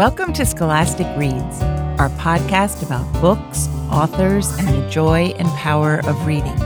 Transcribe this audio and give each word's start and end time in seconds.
Welcome 0.00 0.32
to 0.32 0.46
Scholastic 0.46 1.06
Reads, 1.18 1.60
our 2.00 2.08
podcast 2.16 2.82
about 2.82 3.12
books, 3.20 3.68
authors, 3.92 4.50
and 4.58 4.68
the 4.68 4.88
joy 4.88 5.34
and 5.38 5.46
power 5.48 5.98
of 6.06 6.26
reading. 6.26 6.58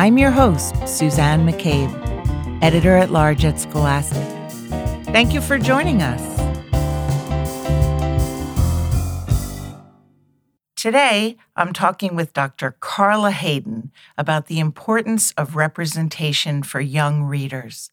I'm 0.00 0.18
your 0.18 0.32
host, 0.32 0.74
Suzanne 0.88 1.46
McCabe, 1.46 1.88
editor 2.64 2.96
at 2.96 3.12
large 3.12 3.44
at 3.44 3.60
Scholastic. 3.60 4.26
Thank 5.14 5.32
you 5.32 5.40
for 5.40 5.58
joining 5.58 6.02
us. 6.02 6.20
Today, 10.74 11.36
I'm 11.54 11.72
talking 11.72 12.16
with 12.16 12.32
Dr. 12.32 12.76
Carla 12.80 13.30
Hayden 13.30 13.92
about 14.18 14.48
the 14.48 14.58
importance 14.58 15.30
of 15.38 15.54
representation 15.54 16.64
for 16.64 16.80
young 16.80 17.22
readers. 17.22 17.92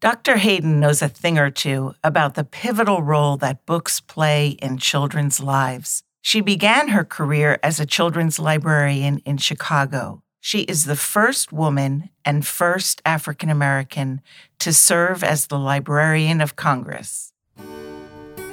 Dr. 0.00 0.38
Hayden 0.38 0.80
knows 0.80 1.02
a 1.02 1.10
thing 1.10 1.38
or 1.38 1.50
two 1.50 1.92
about 2.02 2.34
the 2.34 2.42
pivotal 2.42 3.02
role 3.02 3.36
that 3.36 3.66
books 3.66 4.00
play 4.00 4.56
in 4.62 4.78
children's 4.78 5.40
lives. 5.40 6.02
She 6.22 6.40
began 6.40 6.88
her 6.88 7.04
career 7.04 7.58
as 7.62 7.78
a 7.78 7.84
children's 7.84 8.38
librarian 8.38 9.18
in 9.26 9.36
Chicago. 9.36 10.22
She 10.40 10.60
is 10.60 10.86
the 10.86 10.96
first 10.96 11.52
woman 11.52 12.08
and 12.24 12.46
first 12.46 13.02
African 13.04 13.50
American 13.50 14.22
to 14.60 14.72
serve 14.72 15.22
as 15.22 15.48
the 15.48 15.58
Librarian 15.58 16.40
of 16.40 16.56
Congress. 16.56 17.34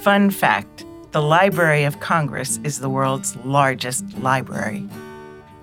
Fun 0.01 0.29
fact 0.29 0.83
the 1.11 1.21
Library 1.21 1.85
of 1.85 2.01
Congress 2.01 2.59
is 2.65 2.81
the 2.81 2.89
world's 2.89 3.37
largest 3.37 4.17
library. 4.17 4.85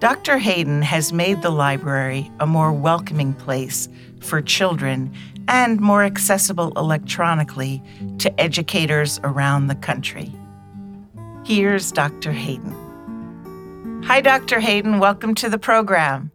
Dr. 0.00 0.38
Hayden 0.38 0.82
has 0.82 1.12
made 1.12 1.42
the 1.42 1.50
library 1.50 2.30
a 2.40 2.46
more 2.46 2.72
welcoming 2.72 3.34
place 3.34 3.88
for 4.24 4.40
children 4.42 5.12
and 5.48 5.80
more 5.80 6.02
accessible 6.02 6.72
electronically 6.76 7.82
to 8.18 8.40
educators 8.40 9.20
around 9.22 9.66
the 9.66 9.74
country. 9.74 10.32
Here's 11.44 11.92
Dr. 11.92 12.32
Hayden. 12.32 14.02
Hi, 14.06 14.20
Dr. 14.20 14.60
Hayden. 14.60 14.98
Welcome 14.98 15.34
to 15.36 15.48
the 15.48 15.58
program. 15.58 16.30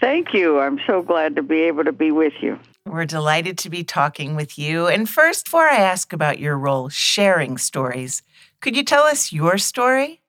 Thank 0.00 0.34
you. 0.34 0.58
I'm 0.60 0.78
so 0.86 1.02
glad 1.02 1.36
to 1.36 1.42
be 1.42 1.62
able 1.62 1.84
to 1.84 1.92
be 1.92 2.10
with 2.10 2.34
you. 2.40 2.58
We're 2.86 3.06
delighted 3.06 3.56
to 3.58 3.70
be 3.70 3.84
talking 3.84 4.36
with 4.36 4.58
you. 4.58 4.86
And 4.86 5.08
first, 5.08 5.46
before 5.46 5.68
I 5.68 5.76
ask 5.76 6.12
about 6.12 6.38
your 6.38 6.58
role 6.58 6.90
sharing 6.90 7.56
stories, 7.56 8.22
could 8.60 8.76
you 8.76 8.84
tell 8.84 9.04
us 9.04 9.32
your 9.32 9.56
story? 9.56 10.20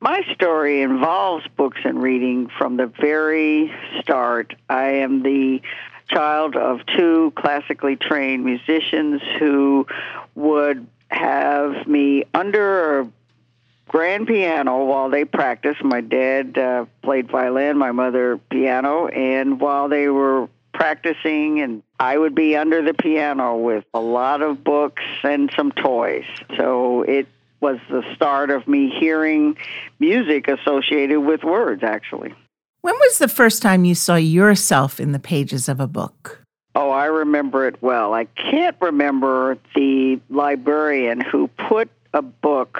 My 0.00 0.22
story 0.34 0.82
involves 0.82 1.46
books 1.56 1.80
and 1.84 2.02
reading 2.02 2.50
from 2.58 2.76
the 2.76 2.86
very 2.86 3.72
start. 4.00 4.54
I 4.68 4.96
am 4.96 5.22
the 5.22 5.62
child 6.08 6.56
of 6.56 6.80
two 6.96 7.32
classically 7.36 7.96
trained 7.96 8.44
musicians 8.44 9.22
who 9.38 9.86
would 10.34 10.86
have 11.08 11.86
me 11.86 12.24
under 12.34 13.00
a 13.00 13.12
grand 13.88 14.26
piano 14.26 14.84
while 14.84 15.08
they 15.08 15.24
practiced. 15.24 15.82
My 15.82 16.00
dad 16.00 16.58
uh, 16.58 16.86
played 17.02 17.30
violin, 17.30 17.78
my 17.78 17.92
mother 17.92 18.38
piano, 18.50 19.06
and 19.06 19.60
while 19.60 19.88
they 19.88 20.08
were 20.08 20.48
practicing 20.72 21.60
and 21.60 21.82
I 22.00 22.18
would 22.18 22.34
be 22.34 22.56
under 22.56 22.82
the 22.82 22.94
piano 22.94 23.56
with 23.56 23.84
a 23.94 24.00
lot 24.00 24.42
of 24.42 24.64
books 24.64 25.04
and 25.22 25.50
some 25.56 25.70
toys. 25.70 26.24
So 26.56 27.02
it 27.02 27.28
was 27.64 27.80
the 27.88 28.02
start 28.14 28.50
of 28.50 28.68
me 28.68 28.90
hearing 29.00 29.56
music 29.98 30.48
associated 30.48 31.20
with 31.20 31.42
words 31.42 31.82
actually. 31.82 32.34
When 32.82 32.94
was 32.94 33.16
the 33.16 33.26
first 33.26 33.62
time 33.62 33.86
you 33.86 33.94
saw 33.94 34.16
yourself 34.16 35.00
in 35.00 35.12
the 35.12 35.18
pages 35.18 35.66
of 35.66 35.80
a 35.80 35.86
book? 35.86 36.42
Oh, 36.74 36.90
I 36.90 37.06
remember 37.06 37.66
it 37.66 37.82
well. 37.82 38.12
I 38.12 38.24
can't 38.26 38.76
remember 38.82 39.56
the 39.74 40.20
librarian 40.28 41.22
who 41.22 41.48
put 41.48 41.88
a 42.12 42.20
book 42.20 42.78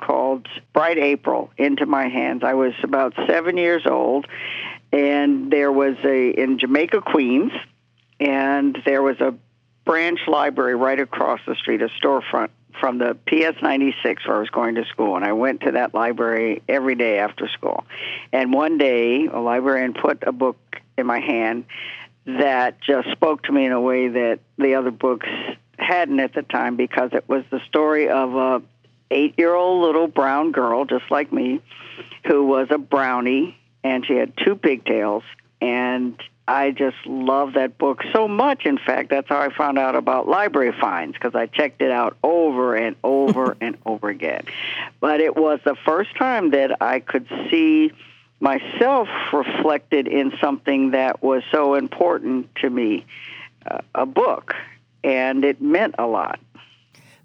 called 0.00 0.48
Bright 0.72 0.98
April 0.98 1.52
into 1.56 1.86
my 1.86 2.08
hands. 2.08 2.42
I 2.42 2.54
was 2.54 2.72
about 2.82 3.14
seven 3.28 3.56
years 3.56 3.86
old, 3.86 4.26
and 4.92 5.52
there 5.52 5.70
was 5.70 5.94
a 6.02 6.30
in 6.30 6.58
Jamaica, 6.58 7.02
Queens, 7.02 7.52
and 8.18 8.76
there 8.84 9.02
was 9.02 9.20
a 9.20 9.34
branch 9.84 10.18
library 10.26 10.74
right 10.74 10.98
across 10.98 11.38
the 11.46 11.54
street, 11.54 11.80
a 11.80 11.88
storefront 12.02 12.50
from 12.80 12.98
the 12.98 13.16
PS 13.26 13.60
96 13.62 14.26
where 14.26 14.36
I 14.36 14.40
was 14.40 14.50
going 14.50 14.74
to 14.76 14.84
school, 14.86 15.16
and 15.16 15.24
I 15.24 15.32
went 15.32 15.62
to 15.62 15.72
that 15.72 15.94
library 15.94 16.62
every 16.68 16.94
day 16.94 17.18
after 17.18 17.48
school. 17.48 17.84
And 18.32 18.52
one 18.52 18.78
day, 18.78 19.26
a 19.26 19.38
librarian 19.38 19.94
put 19.94 20.22
a 20.22 20.32
book 20.32 20.56
in 20.98 21.06
my 21.06 21.20
hand 21.20 21.64
that 22.26 22.80
just 22.80 23.10
spoke 23.12 23.42
to 23.44 23.52
me 23.52 23.64
in 23.64 23.72
a 23.72 23.80
way 23.80 24.08
that 24.08 24.40
the 24.58 24.74
other 24.74 24.90
books 24.90 25.26
hadn't 25.78 26.18
at 26.20 26.34
the 26.34 26.42
time 26.42 26.76
because 26.76 27.10
it 27.12 27.28
was 27.28 27.44
the 27.50 27.60
story 27.68 28.08
of 28.08 28.34
a 28.34 28.62
eight-year-old 29.10 29.82
little 29.82 30.08
brown 30.08 30.50
girl, 30.50 30.84
just 30.84 31.10
like 31.10 31.32
me, 31.32 31.60
who 32.26 32.44
was 32.46 32.66
a 32.70 32.78
brownie, 32.78 33.56
and 33.84 34.04
she 34.04 34.14
had 34.14 34.32
two 34.44 34.56
pigtails, 34.56 35.22
and 35.60 36.20
I 36.48 36.70
just 36.70 36.96
love 37.06 37.54
that 37.54 37.76
book 37.76 38.02
so 38.12 38.28
much. 38.28 38.66
In 38.66 38.78
fact, 38.78 39.10
that's 39.10 39.28
how 39.28 39.40
I 39.40 39.52
found 39.52 39.78
out 39.78 39.96
about 39.96 40.28
library 40.28 40.72
finds 40.72 41.14
because 41.14 41.34
I 41.34 41.46
checked 41.46 41.82
it 41.82 41.90
out 41.90 42.16
over 42.22 42.76
and 42.76 42.94
over 43.02 43.56
and 43.60 43.76
over 43.84 44.08
again. 44.08 44.44
But 45.00 45.20
it 45.20 45.36
was 45.36 45.60
the 45.64 45.76
first 45.84 46.14
time 46.16 46.50
that 46.50 46.80
I 46.80 47.00
could 47.00 47.26
see 47.50 47.92
myself 48.38 49.08
reflected 49.32 50.06
in 50.06 50.32
something 50.40 50.92
that 50.92 51.22
was 51.22 51.42
so 51.50 51.74
important 51.74 52.54
to 52.56 52.70
me 52.70 53.06
uh, 53.68 53.80
a 53.94 54.06
book. 54.06 54.54
And 55.02 55.44
it 55.44 55.60
meant 55.60 55.94
a 55.98 56.06
lot. 56.06 56.38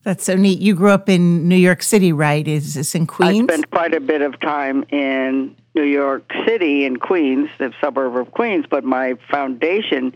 That's 0.03 0.23
so 0.23 0.35
neat. 0.35 0.59
You 0.59 0.73
grew 0.73 0.89
up 0.89 1.09
in 1.09 1.47
New 1.47 1.56
York 1.56 1.84
City, 1.84 2.12
right? 2.12 2.47
Is 2.47 2.73
this 2.73 2.95
in 2.95 3.06
Queens? 3.06 3.50
I 3.50 3.53
spent 3.53 3.69
quite 3.69 3.94
a 3.94 4.00
bit 4.00 4.22
of 4.22 4.39
time 4.39 4.84
in 4.89 5.56
New 5.75 5.84
York 5.84 6.23
City 6.45 6.85
in 6.85 6.97
Queens, 6.97 7.50
the 7.59 7.72
suburb 7.79 8.16
of 8.16 8.31
Queens, 8.31 8.66
but 8.69 8.84
my 8.84 9.13
foundation 9.29 10.13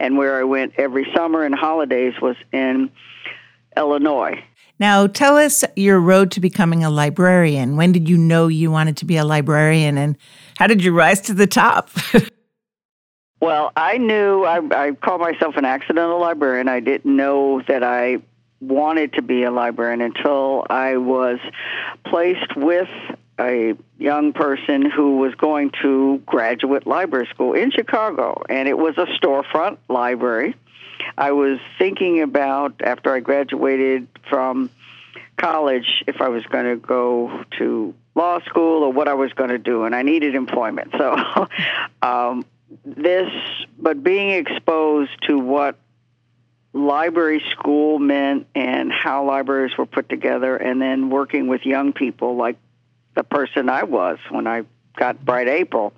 and 0.00 0.18
where 0.18 0.40
I 0.40 0.44
went 0.44 0.74
every 0.76 1.06
summer 1.14 1.44
and 1.44 1.54
holidays 1.54 2.14
was 2.20 2.36
in 2.52 2.90
Illinois. 3.76 4.42
Now, 4.80 5.06
tell 5.06 5.36
us 5.36 5.64
your 5.76 6.00
road 6.00 6.30
to 6.32 6.40
becoming 6.40 6.84
a 6.84 6.90
librarian. 6.90 7.76
When 7.76 7.92
did 7.92 8.08
you 8.08 8.16
know 8.16 8.48
you 8.48 8.70
wanted 8.70 8.96
to 8.98 9.04
be 9.04 9.16
a 9.16 9.24
librarian 9.24 9.98
and 9.98 10.16
how 10.56 10.66
did 10.66 10.82
you 10.82 10.92
rise 10.92 11.20
to 11.22 11.34
the 11.34 11.46
top? 11.46 11.90
well, 13.40 13.72
I 13.76 13.98
knew 13.98 14.44
I, 14.44 14.60
I 14.72 14.92
call 14.92 15.18
myself 15.18 15.56
an 15.56 15.64
accidental 15.64 16.20
librarian. 16.20 16.68
I 16.68 16.80
didn't 16.80 17.14
know 17.14 17.62
that 17.62 17.82
I 17.82 18.18
wanted 18.60 19.14
to 19.14 19.22
be 19.22 19.44
a 19.44 19.50
librarian 19.50 20.00
until 20.00 20.66
I 20.68 20.96
was 20.96 21.38
placed 22.04 22.56
with 22.56 22.88
a 23.38 23.74
young 23.98 24.32
person 24.32 24.90
who 24.90 25.18
was 25.18 25.34
going 25.36 25.70
to 25.82 26.20
graduate 26.26 26.86
library 26.86 27.28
school 27.30 27.54
in 27.54 27.70
Chicago, 27.70 28.42
and 28.48 28.68
it 28.68 28.76
was 28.76 28.98
a 28.98 29.06
storefront 29.06 29.78
library. 29.88 30.56
I 31.16 31.32
was 31.32 31.58
thinking 31.78 32.22
about 32.22 32.80
after 32.82 33.14
I 33.14 33.20
graduated 33.20 34.08
from 34.28 34.70
college 35.36 36.02
if 36.08 36.20
I 36.20 36.28
was 36.28 36.44
going 36.46 36.64
to 36.64 36.76
go 36.76 37.44
to 37.58 37.94
law 38.16 38.40
school 38.40 38.82
or 38.82 38.92
what 38.92 39.06
I 39.06 39.14
was 39.14 39.32
going 39.32 39.50
to 39.50 39.58
do, 39.58 39.84
and 39.84 39.94
I 39.94 40.02
needed 40.02 40.34
employment. 40.34 40.92
So, 40.98 41.48
um, 42.02 42.44
this, 42.84 43.30
but 43.78 44.02
being 44.02 44.30
exposed 44.30 45.12
to 45.28 45.38
what 45.38 45.76
library 46.78 47.42
school 47.50 47.98
meant 47.98 48.46
and 48.54 48.92
how 48.92 49.26
libraries 49.26 49.76
were 49.76 49.86
put 49.86 50.08
together, 50.08 50.56
and 50.56 50.80
then 50.80 51.10
working 51.10 51.46
with 51.46 51.66
young 51.66 51.92
people 51.92 52.36
like 52.36 52.56
the 53.14 53.24
person 53.24 53.68
I 53.68 53.84
was 53.84 54.18
when 54.30 54.46
I 54.46 54.64
got 54.96 55.24
Bright 55.24 55.48
April, 55.48 55.92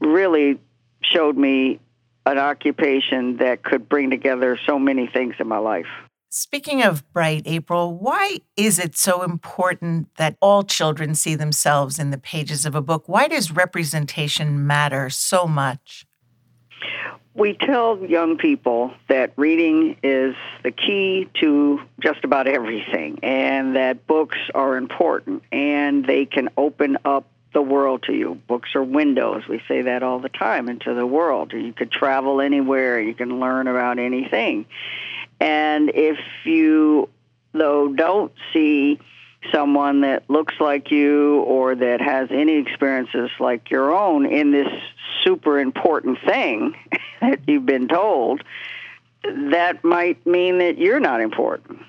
really 0.00 0.58
showed 1.02 1.36
me 1.36 1.80
an 2.26 2.38
occupation 2.38 3.36
that 3.38 3.62
could 3.62 3.88
bring 3.88 4.10
together 4.10 4.58
so 4.66 4.78
many 4.78 5.06
things 5.06 5.34
in 5.38 5.46
my 5.46 5.58
life. 5.58 5.86
Speaking 6.30 6.82
of 6.82 7.08
Bright 7.12 7.42
April, 7.46 7.94
why 7.94 8.38
is 8.56 8.80
it 8.80 8.96
so 8.96 9.22
important 9.22 10.08
that 10.16 10.36
all 10.40 10.64
children 10.64 11.14
see 11.14 11.36
themselves 11.36 11.98
in 11.98 12.10
the 12.10 12.18
pages 12.18 12.66
of 12.66 12.74
a 12.74 12.82
book? 12.82 13.08
Why 13.08 13.28
does 13.28 13.52
representation 13.52 14.66
matter 14.66 15.10
so 15.10 15.46
much? 15.46 16.06
We 17.34 17.54
tell 17.54 17.98
young 18.04 18.36
people 18.36 18.92
that 19.08 19.32
reading 19.36 19.96
is 20.02 20.36
the 20.62 20.70
key 20.70 21.28
to 21.40 21.80
just 22.00 22.22
about 22.22 22.46
everything 22.46 23.18
and 23.22 23.74
that 23.74 24.06
books 24.06 24.38
are 24.54 24.76
important 24.76 25.42
and 25.50 26.06
they 26.06 26.26
can 26.26 26.48
open 26.56 26.96
up 27.04 27.26
the 27.52 27.62
world 27.62 28.04
to 28.04 28.12
you. 28.12 28.40
Books 28.46 28.70
are 28.74 28.84
windows. 28.84 29.48
We 29.48 29.60
say 29.66 29.82
that 29.82 30.02
all 30.02 30.20
the 30.20 30.28
time 30.28 30.68
into 30.68 30.94
the 30.94 31.06
world. 31.06 31.52
You 31.52 31.72
could 31.72 31.90
travel 31.90 32.40
anywhere, 32.40 33.00
you 33.00 33.14
can 33.14 33.40
learn 33.40 33.66
about 33.66 33.98
anything. 33.98 34.66
And 35.40 35.90
if 35.92 36.18
you, 36.44 37.08
though, 37.52 37.92
don't 37.92 38.32
see 38.52 39.00
someone 39.52 40.02
that 40.02 40.28
looks 40.28 40.54
like 40.60 40.90
you 40.90 41.40
or 41.40 41.74
that 41.74 42.00
has 42.00 42.28
any 42.30 42.56
experiences 42.56 43.30
like 43.38 43.70
your 43.70 43.94
own 43.94 44.26
in 44.26 44.50
this 44.50 44.68
super 45.22 45.58
important 45.58 46.18
thing 46.26 46.74
that 47.20 47.40
you've 47.46 47.66
been 47.66 47.88
told, 47.88 48.42
that 49.22 49.82
might 49.84 50.24
mean 50.26 50.58
that 50.58 50.78
you're 50.78 51.00
not 51.00 51.20
important. 51.20 51.80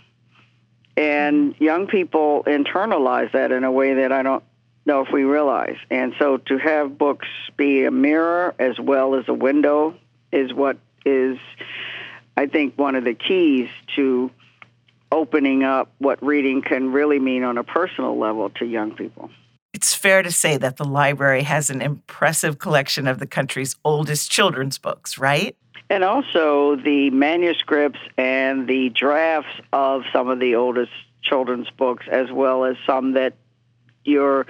And 0.97 1.53
mm-hmm. 1.53 1.63
young 1.63 1.87
people 1.87 2.43
internalize 2.47 3.31
that 3.33 3.51
in 3.51 3.63
a 3.63 3.71
way 3.71 3.95
that 3.95 4.11
I 4.11 4.23
don't 4.23 4.43
know 4.85 5.01
if 5.01 5.11
we 5.11 5.23
realize. 5.23 5.77
And 5.89 6.13
so 6.19 6.37
to 6.37 6.57
have 6.57 6.97
books 6.97 7.27
be 7.57 7.85
a 7.85 7.91
mirror 7.91 8.53
as 8.59 8.79
well 8.79 9.15
as 9.15 9.25
a 9.27 9.33
window 9.33 9.95
is 10.31 10.53
what 10.53 10.77
is, 11.05 11.37
I 12.37 12.47
think, 12.47 12.77
one 12.77 12.95
of 12.95 13.03
the 13.03 13.13
keys 13.13 13.69
to 13.95 14.31
opening 15.15 15.63
up 15.63 15.91
what 15.99 16.21
reading 16.21 16.61
can 16.61 16.91
really 16.91 17.19
mean 17.19 17.43
on 17.43 17.57
a 17.57 17.63
personal 17.63 18.19
level 18.19 18.49
to 18.49 18.65
young 18.65 18.91
people. 18.95 19.29
It's 19.73 19.93
fair 19.93 20.21
to 20.21 20.31
say 20.31 20.57
that 20.57 20.77
the 20.77 20.85
library 20.85 21.43
has 21.43 21.69
an 21.69 21.81
impressive 21.81 22.59
collection 22.59 23.07
of 23.07 23.19
the 23.19 23.25
country's 23.25 23.75
oldest 23.83 24.29
children's 24.29 24.77
books, 24.77 25.17
right? 25.17 25.55
And 25.89 26.03
also 26.03 26.75
the 26.75 27.09
manuscripts 27.11 27.99
and 28.17 28.67
the 28.67 28.89
drafts 28.89 29.61
of 29.71 30.03
some 30.11 30.29
of 30.29 30.39
the 30.39 30.55
oldest 30.55 30.91
children's 31.21 31.69
books, 31.69 32.05
as 32.11 32.31
well 32.31 32.65
as 32.65 32.75
some 32.85 33.13
that 33.13 33.33
your 34.03 34.45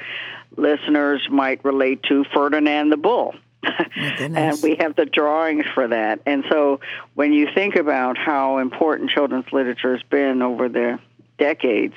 listeners 0.57 1.21
might 1.29 1.63
relate 1.63 2.01
to 2.03 2.23
Ferdinand 2.33 2.89
the 2.89 2.97
Bull. 2.97 3.35
and 4.19 4.61
we 4.61 4.75
have 4.79 4.95
the 4.95 5.05
drawings 5.05 5.65
for 5.73 5.87
that. 5.87 6.21
And 6.25 6.43
so 6.49 6.79
when 7.13 7.33
you 7.33 7.47
think 7.53 7.75
about 7.75 8.17
how 8.17 8.57
important 8.59 9.09
children's 9.09 9.51
literature 9.51 9.93
has 9.93 10.03
been 10.03 10.41
over 10.41 10.69
the 10.69 10.99
decades, 11.37 11.95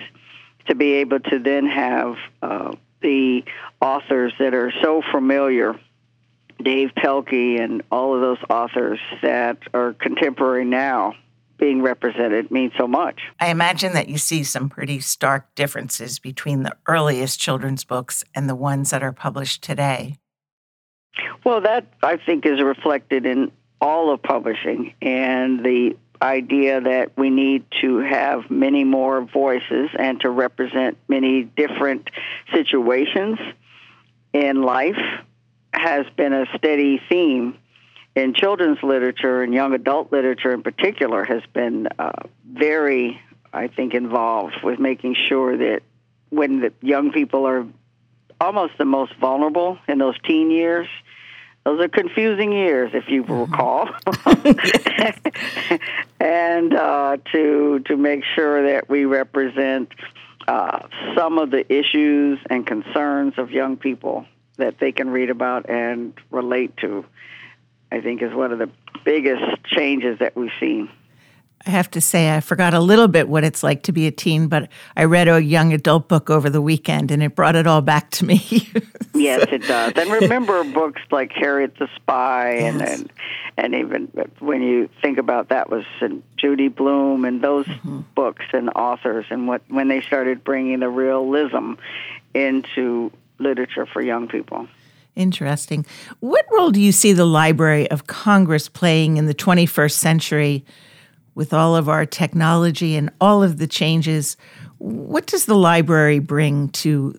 to 0.69 0.75
be 0.75 0.95
able 0.95 1.21
to 1.21 1.39
then 1.39 1.67
have 1.67 2.17
uh, 2.43 2.75
the 3.01 3.43
authors 3.81 4.33
that 4.39 4.55
are 4.55 4.73
so 4.83 5.03
familiar, 5.11 5.73
Dav 6.63 6.91
Pilkey 6.97 7.61
and 7.61 7.83
all 7.91 8.15
of 8.15 8.21
those 8.21 8.39
authors 8.51 9.01
that 9.23 9.59
are 9.73 9.95
contemporary 9.95 10.65
now, 10.65 11.15
being 11.59 11.83
represented 11.83 12.51
means 12.51 12.73
so 12.79 12.87
much. 12.87 13.21
I 13.41 13.49
imagine 13.49 13.93
that 13.95 14.09
you 14.09 14.19
see 14.19 14.45
some 14.45 14.69
pretty 14.69 15.01
stark 15.01 15.53
differences 15.55 16.19
between 16.19 16.63
the 16.63 16.77
earliest 16.87 17.41
children's 17.41 17.85
books 17.85 18.23
and 18.35 18.49
the 18.49 18.55
ones 18.55 18.91
that 18.91 19.03
are 19.03 19.13
published 19.13 19.63
today. 19.63 20.19
Well, 21.49 21.63
that 21.63 21.87
I 22.03 22.19
think 22.19 22.45
is 22.45 22.63
reflected 22.63 23.25
in 23.25 23.53
all 23.81 24.13
of 24.13 24.23
publishing 24.23 24.93
and 25.01 25.65
the 25.65 25.97
idea 26.21 26.83
that 26.83 27.13
we 27.17 27.31
need 27.31 27.65
to 27.81 28.01
have 28.01 28.51
many 28.51 28.85
more 28.85 29.23
voices 29.23 29.89
and 29.99 30.21
to 30.21 30.29
represent 30.29 30.99
many 31.09 31.45
different 31.45 32.11
situations 32.53 33.39
in 34.35 34.61
life 34.61 34.99
has 35.73 36.05
been 36.19 36.35
a 36.35 36.45
steady 36.59 37.01
theme 37.09 37.57
in 38.15 38.35
children's 38.35 38.83
literature 38.83 39.43
and 39.43 39.55
young 39.55 39.73
adult 39.73 40.13
literature 40.13 40.53
in 40.53 40.63
particular 40.63 41.25
has 41.25 41.41
been 41.55 41.89
uh, 41.99 42.13
very, 42.47 43.23
I 43.55 43.69
think, 43.69 43.95
involved 43.95 44.57
with 44.63 44.79
making 44.79 45.17
sure 45.31 45.57
that 45.57 45.81
when 46.29 46.61
the 46.61 46.75
young 46.83 47.11
people 47.11 47.47
are 47.47 47.67
almost 48.39 48.75
the 48.77 48.85
most 48.85 49.15
vulnerable 49.19 49.79
in 49.89 49.97
those 49.97 50.17
teen 50.27 50.51
years, 50.51 50.87
those 51.69 51.81
are 51.81 51.89
confusing 51.89 52.51
years, 52.51 52.93
if 52.95 53.09
you 53.09 53.25
mm-hmm. 53.25 53.41
recall, 53.43 53.91
and 56.21 56.75
uh, 56.75 57.19
to 57.31 57.81
to 57.81 57.97
make 57.97 58.25
sure 58.35 58.71
that 58.71 58.89
we 58.89 59.05
represent 59.05 59.93
uh, 60.47 60.89
some 61.15 61.37
of 61.37 61.51
the 61.51 61.71
issues 61.71 62.39
and 62.49 62.67
concerns 62.67 63.35
of 63.37 63.51
young 63.51 63.77
people 63.77 64.25
that 64.57 64.79
they 64.79 64.93
can 64.93 65.11
read 65.11 65.29
about 65.29 65.69
and 65.69 66.15
relate 66.31 66.75
to. 66.79 67.05
I 67.93 68.01
think 68.01 68.23
is 68.23 68.33
one 68.33 68.51
of 68.53 68.59
the 68.59 68.71
biggest 69.05 69.63
changes 69.67 70.21
that 70.21 70.37
we've 70.37 70.51
seen. 70.59 70.89
I 71.69 71.73
have 71.73 71.91
to 71.91 72.01
say, 72.01 72.35
I 72.35 72.41
forgot 72.41 72.73
a 72.73 72.81
little 72.81 73.09
bit 73.09 73.29
what 73.29 73.45
it's 73.45 73.63
like 73.63 73.83
to 73.85 73.93
be 73.93 74.07
a 74.07 74.11
teen, 74.11 74.49
but 74.49 74.71
I 74.97 75.05
read 75.05 75.29
a 75.29 75.43
young 75.43 75.75
adult 75.75 76.09
book 76.09 76.31
over 76.31 76.49
the 76.49 76.63
weekend 76.63 77.11
and 77.11 77.23
it 77.23 77.35
brought 77.35 77.57
it 77.57 77.67
all 77.67 77.83
back 77.83 78.11
to 78.13 78.25
me. 78.25 78.41
yes, 79.15 79.47
it 79.53 79.67
does. 79.67 79.93
And 79.95 80.11
remember 80.11 80.65
books 80.65 81.03
like 81.11 81.31
Harriet 81.33 81.77
the 81.79 81.87
Spy 81.95 82.53
and, 82.53 82.81
yes. 82.81 83.01
and, 83.01 83.13
and 83.59 83.75
even 83.75 84.07
when 84.39 84.63
you 84.63 84.89
think 85.03 85.19
about 85.19 85.51
that 85.51 85.69
was 85.69 85.85
Judy 86.39 86.69
Blume 86.69 87.27
and 87.27 87.43
those 87.43 87.67
mm-hmm. 87.67 88.01
books 88.15 88.47
and 88.55 88.71
authors 88.71 89.27
and 89.29 89.47
what 89.47 89.61
when 89.69 89.89
they 89.89 90.01
started 90.01 90.43
bringing 90.43 90.81
the 90.81 90.89
realism 90.89 91.75
into 92.33 93.13
literature 93.39 93.85
for 93.85 94.01
young 94.01 94.27
people. 94.27 94.67
Interesting. 95.17 95.85
What 96.21 96.47
role 96.51 96.71
do 96.71 96.81
you 96.81 96.93
see 96.93 97.13
the 97.13 97.27
Library 97.27 97.91
of 97.91 98.07
Congress 98.07 98.71
playing 98.71 99.19
in 99.19 99.27
the 99.27 99.35
21st 99.35 99.93
century 99.93 100.65
with 101.39 101.55
all 101.55 101.77
of 101.77 101.89
our 101.89 102.05
technology 102.05 102.97
and 102.97 103.11
all 103.21 103.45
of 103.45 103.59
the 103.59 103.69
changes? 103.69 104.37
What 104.79 105.27
does 105.27 105.45
the 105.45 105.55
library 105.55 106.19
bring 106.19 106.71
to 106.71 107.15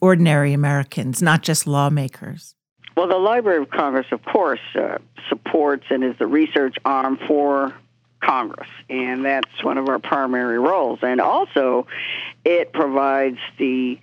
ordinary 0.00 0.52
Americans, 0.52 1.20
not 1.20 1.42
just 1.42 1.66
lawmakers? 1.66 2.54
Well, 2.96 3.08
the 3.08 3.16
Library 3.16 3.60
of 3.60 3.70
Congress, 3.70 4.06
of 4.12 4.24
course, 4.24 4.60
uh, 4.76 4.98
supports 5.28 5.86
and 5.90 6.04
is 6.04 6.14
the 6.20 6.28
research 6.28 6.76
arm 6.84 7.18
for 7.26 7.74
Congress, 8.20 8.68
and 8.88 9.24
that's 9.24 9.64
one 9.64 9.76
of 9.76 9.88
our 9.88 9.98
primary 9.98 10.60
roles. 10.60 11.00
And 11.02 11.20
also, 11.20 11.88
it 12.44 12.72
provides 12.72 13.38
the 13.58 13.98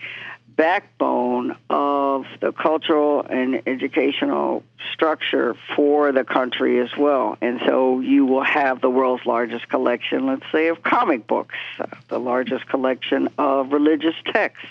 backbone 0.56 1.56
of 1.70 2.26
the 2.40 2.52
cultural 2.52 3.22
and 3.22 3.62
educational 3.66 4.64
structure 4.94 5.56
for 5.76 6.12
the 6.12 6.24
country 6.24 6.80
as 6.80 6.90
well. 6.98 7.38
And 7.42 7.62
so 7.66 8.00
you 8.00 8.26
will 8.26 8.44
have 8.44 8.82
the 8.82 8.90
world's 8.90 9.26
largest 9.26 9.70
collection, 9.70 10.26
let's 10.26 10.46
say, 10.52 10.68
of 10.68 10.84
comic 10.84 11.28
books, 11.28 11.56
uh, 11.80 11.86
the 12.10 12.20
largest 12.20 12.68
collection 12.68 13.30
of 13.38 13.72
religious 13.72 14.16
texts. 14.26 14.68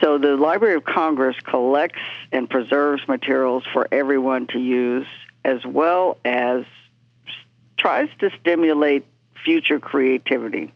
So 0.00 0.18
the 0.18 0.36
Library 0.36 0.76
of 0.76 0.84
Congress 0.84 1.36
collects 1.42 2.00
and 2.30 2.48
preserves 2.48 3.06
materials 3.08 3.64
for 3.72 3.88
everyone 3.90 4.46
to 4.48 4.58
use, 4.58 5.06
as 5.44 5.64
well 5.64 6.18
as 6.24 6.64
tries 7.78 8.08
to 8.20 8.30
stimulate 8.40 9.06
future 9.44 9.78
creativity. 9.78 10.72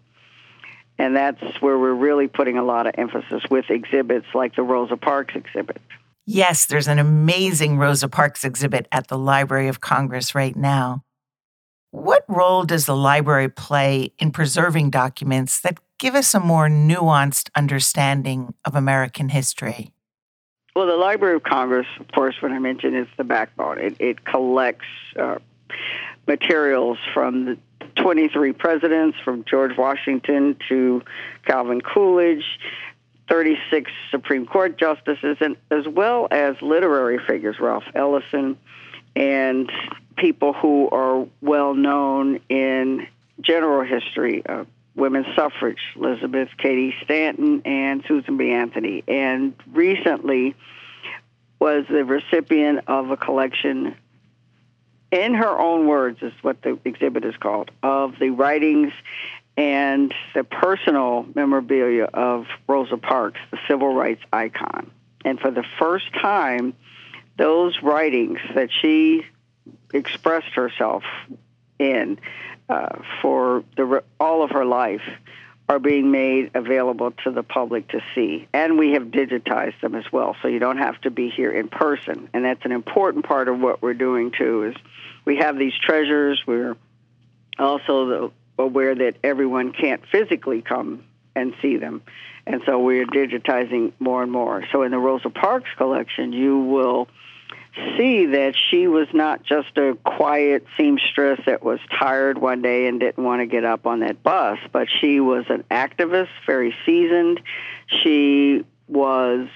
And 1.00 1.17
that's 1.17 1.41
where 1.62 1.79
we're 1.79 1.94
really 1.94 2.29
putting 2.29 2.58
a 2.58 2.62
lot 2.62 2.87
of 2.87 2.93
emphasis 2.99 3.43
with 3.50 3.70
exhibits 3.70 4.26
like 4.35 4.55
the 4.55 4.62
Rosa 4.62 4.99
Parks 4.99 5.35
exhibit. 5.35 5.81
Yes, 6.26 6.67
there's 6.67 6.88
an 6.88 6.99
amazing 6.99 7.79
Rosa 7.79 8.06
Parks 8.06 8.44
exhibit 8.44 8.87
at 8.93 9.08
the 9.08 9.17
Library 9.17 9.69
of 9.69 9.81
Congress 9.81 10.35
right 10.35 10.54
now. 10.54 11.02
What 11.90 12.26
role 12.28 12.64
does 12.64 12.85
the 12.85 12.95
library 12.95 13.49
play 13.49 14.12
in 14.19 14.30
preserving 14.30 14.90
documents 14.90 15.59
that 15.61 15.78
give 15.99 16.14
us 16.14 16.35
a 16.35 16.38
more 16.38 16.69
nuanced 16.69 17.49
understanding 17.57 18.52
of 18.66 18.75
American 18.75 19.30
history? 19.30 19.95
Well, 20.76 20.87
the 20.87 20.97
Library 20.97 21.37
of 21.37 21.45
Congress, 21.45 21.87
of 21.99 22.09
course, 22.12 22.35
when 22.40 22.52
I 22.52 22.59
mentioned, 22.59 22.95
is 22.95 23.09
the 23.16 23.25
backbone. 23.25 23.78
It, 23.78 23.97
it 23.99 24.25
collects 24.26 24.85
uh, 25.19 25.38
materials 26.26 26.99
from 27.14 27.47
the 27.47 27.59
23 27.97 28.52
presidents 28.52 29.18
from 29.25 29.44
George 29.44 29.76
Washington 29.76 30.56
to 30.68 31.02
Calvin 31.44 31.80
Coolidge, 31.80 32.44
36 33.28 33.90
Supreme 34.11 34.47
Court 34.47 34.76
justices, 34.78 35.37
and 35.40 35.56
as 35.70 35.87
well 35.87 36.28
as 36.30 36.56
literary 36.61 37.18
figures, 37.26 37.61
Ralph 37.61 37.85
Ellison, 37.94 38.56
and 39.14 39.70
people 40.16 40.52
who 40.52 40.88
are 40.90 41.26
well 41.40 41.75
known 41.75 42.40
in 42.49 43.06
general 43.40 43.85
history, 43.85 44.44
uh, 44.47 44.64
women's 44.94 45.35
suffrage, 45.35 45.80
Elizabeth 45.97 46.49
Cady 46.59 46.94
Stanton 47.04 47.62
and 47.64 48.04
Susan 48.06 48.37
B. 48.37 48.50
Anthony, 48.50 49.04
and 49.09 49.54
recently 49.73 50.54
was 51.59 51.85
the 51.88 52.04
recipient 52.04 52.80
of 52.87 53.11
a 53.11 53.16
collection 53.16 53.94
in 55.11 55.35
her 55.35 55.59
own 55.59 55.87
words, 55.87 56.23
is 56.23 56.33
what 56.43 56.62
the 56.62 56.79
exhibit 56.85 57.25
is 57.25 57.37
called, 57.37 57.71
of 57.83 58.19
the 58.19 58.31
writings 58.31 58.93
and 59.57 60.14
the 60.35 60.45
personal 60.45 61.26
memorabilia 61.35 62.05
of 62.05 62.47
Rosa 62.67 62.97
Parks, 62.97 63.40
the 63.50 63.59
civil 63.69 63.93
rights 63.93 64.23
icon. 64.33 64.90
And 65.25 65.38
for 65.38 65.50
the 65.50 65.64
first 65.79 66.12
time, 66.14 66.75
those 67.37 67.83
writings 67.83 68.38
that 68.55 68.71
she 68.71 69.26
expressed 69.93 70.52
herself 70.55 71.02
in 71.79 72.19
uh, 72.69 73.00
for 73.21 73.64
the, 73.76 74.05
all 74.19 74.43
of 74.43 74.50
her 74.50 74.64
life 74.64 75.02
are 75.71 75.79
being 75.79 76.11
made 76.11 76.50
available 76.55 77.12
to 77.12 77.31
the 77.31 77.45
public 77.45 77.87
to 77.87 78.00
see. 78.12 78.49
And 78.53 78.77
we 78.77 78.95
have 78.95 79.05
digitized 79.05 79.81
them 79.81 79.95
as 79.95 80.03
well, 80.11 80.35
so 80.43 80.49
you 80.49 80.59
don't 80.59 80.79
have 80.79 81.00
to 81.03 81.12
be 81.12 81.31
here 81.31 81.53
in 81.53 81.69
person. 81.69 82.29
And 82.35 82.45
that's 82.45 82.65
an 82.65 82.73
important 82.73 83.25
part 83.25 83.47
of 83.47 83.61
what 83.61 83.81
we're 83.81 83.95
doing 83.95 84.33
too 84.37 84.65
is 84.65 84.75
we 85.25 85.37
have 85.37 85.57
these 85.57 85.73
treasures. 85.81 86.43
We're 86.45 86.77
also 87.57 88.33
aware 88.59 88.97
that 88.97 89.19
everyone 89.23 89.73
can't 89.73 90.03
physically 90.11 90.61
come 90.61 91.05
and 91.37 91.55
see 91.62 91.77
them. 91.77 92.03
And 92.49 92.62
so 92.67 92.81
we're 92.81 93.07
digitizing 93.07 93.93
more 94.00 94.25
and 94.25 94.33
more. 94.33 94.65
So 94.73 94.83
in 94.83 94.91
the 94.91 94.99
Rosa 94.99 95.31
Parks 95.31 95.71
collection, 95.77 96.33
you 96.33 96.59
will 96.59 97.07
see 97.97 98.27
that 98.27 98.55
she 98.71 98.87
was 98.87 99.07
not 99.12 99.43
just 99.43 99.77
a 99.77 99.97
quiet 100.05 100.65
seamstress 100.77 101.41
that 101.47 101.62
was 101.62 101.79
tired 101.99 102.39
one 102.39 102.62
day 102.62 102.87
and 102.87 103.00
didn't 103.00 103.23
want 103.23 103.41
to 103.41 103.47
get 103.47 103.65
up 103.65 103.87
on 103.87 104.00
that 104.00 104.23
bus, 104.23 104.59
but 104.73 104.89
she 105.00 105.21
was 105.21 105.45
an 105.49 105.65
activist, 105.71 106.29
very 106.47 106.75
seasoned. 106.85 107.41
She 108.03 108.65
was 108.89 109.49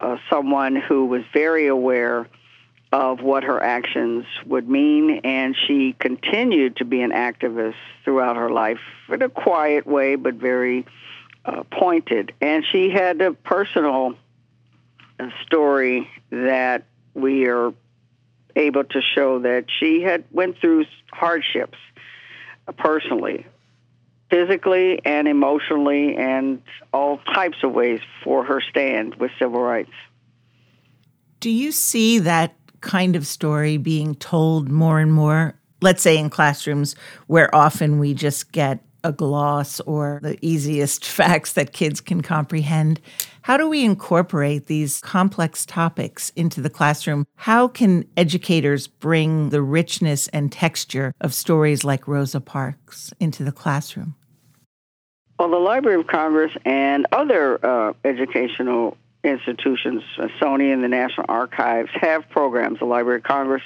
uh, 0.00 0.16
someone 0.28 0.76
who 0.76 1.06
was 1.06 1.22
very 1.32 1.68
aware 1.68 2.26
of 2.90 3.22
what 3.22 3.44
her 3.44 3.62
actions 3.62 4.26
would 4.44 4.68
mean, 4.68 5.20
and 5.24 5.56
she 5.66 5.94
continued 5.98 6.76
to 6.76 6.84
be 6.84 7.00
an 7.00 7.10
activist 7.10 7.74
throughout 8.04 8.36
her 8.36 8.50
life 8.50 8.80
in 9.08 9.22
a 9.22 9.30
quiet 9.30 9.86
way, 9.86 10.16
but 10.16 10.34
very 10.34 10.84
uh, 11.44 11.62
pointed. 11.70 12.34
And 12.40 12.64
she 12.70 12.90
had 12.90 13.20
a 13.22 13.32
personal 13.32 14.14
uh, 15.18 15.28
story 15.46 16.10
that 16.30 16.84
we 17.14 17.46
are 17.46 17.72
able 18.56 18.84
to 18.84 19.00
show 19.00 19.40
that 19.40 19.66
she 19.80 20.02
had 20.02 20.24
went 20.30 20.58
through 20.58 20.84
hardships 21.12 21.78
uh, 22.68 22.72
personally 22.72 23.46
physically 24.32 24.98
and 25.04 25.28
emotionally 25.28 26.16
and 26.16 26.62
all 26.94 27.18
types 27.34 27.58
of 27.62 27.72
ways 27.72 28.00
for 28.24 28.42
her 28.42 28.62
stand 28.62 29.14
with 29.16 29.30
civil 29.38 29.60
rights. 29.60 29.92
Do 31.40 31.50
you 31.50 31.70
see 31.70 32.18
that 32.20 32.56
kind 32.80 33.14
of 33.14 33.26
story 33.26 33.76
being 33.76 34.14
told 34.14 34.70
more 34.70 35.00
and 35.00 35.12
more? 35.12 35.54
Let's 35.82 36.00
say 36.00 36.16
in 36.16 36.30
classrooms 36.30 36.96
where 37.26 37.54
often 37.54 37.98
we 37.98 38.14
just 38.14 38.52
get 38.52 38.82
a 39.04 39.12
gloss 39.12 39.80
or 39.80 40.20
the 40.22 40.38
easiest 40.44 41.04
facts 41.18 41.52
that 41.54 41.72
kids 41.72 42.00
can 42.00 42.22
comprehend. 42.22 43.00
How 43.42 43.56
do 43.56 43.68
we 43.68 43.84
incorporate 43.84 44.66
these 44.66 45.00
complex 45.00 45.66
topics 45.66 46.30
into 46.36 46.60
the 46.60 46.70
classroom? 46.70 47.26
How 47.36 47.68
can 47.68 48.04
educators 48.16 48.86
bring 48.86 49.50
the 49.50 49.62
richness 49.62 50.28
and 50.28 50.52
texture 50.52 51.12
of 51.20 51.34
stories 51.34 51.82
like 51.84 52.06
Rosa 52.06 52.40
Parks 52.40 53.12
into 53.18 53.42
the 53.42 53.52
classroom? 53.52 54.14
Well, 55.38 55.50
the 55.50 55.56
Library 55.56 56.00
of 56.00 56.06
Congress 56.06 56.52
and 56.64 57.06
other 57.10 57.58
uh, 57.66 57.94
educational 58.04 58.96
institutions, 59.24 60.02
Sony 60.40 60.72
and 60.72 60.82
the 60.82 60.88
National 60.88 61.26
Archives, 61.28 61.90
have 61.94 62.28
programs. 62.30 62.78
The 62.78 62.84
Library 62.84 63.18
of 63.18 63.24
Congress, 63.24 63.62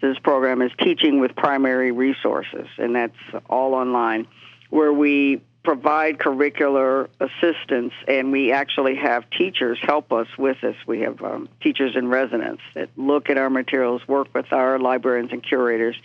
this 0.00 0.18
program 0.18 0.62
is 0.62 0.70
Teaching 0.78 1.20
with 1.20 1.34
Primary 1.36 1.92
Resources, 1.92 2.66
and 2.78 2.94
that's 2.94 3.16
all 3.48 3.74
online, 3.74 4.26
where 4.70 4.92
we 4.92 5.40
provide 5.66 6.16
curricular 6.18 7.08
assistance, 7.18 7.92
and 8.06 8.30
we 8.30 8.52
actually 8.52 8.94
have 8.94 9.28
teachers 9.30 9.78
help 9.82 10.12
us 10.12 10.28
with 10.38 10.56
this. 10.60 10.76
We 10.86 11.00
have 11.00 11.20
um, 11.22 11.48
teachers 11.60 11.96
in 11.96 12.08
residence 12.08 12.60
that 12.74 12.88
look 12.96 13.30
at 13.30 13.36
our 13.36 13.50
materials, 13.50 14.06
work 14.06 14.28
with 14.32 14.52
our 14.52 14.78
librarians 14.78 15.32
and 15.32 15.42
curators 15.42 15.96